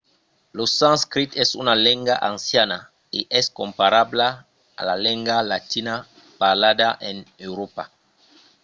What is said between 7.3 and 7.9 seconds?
euròpa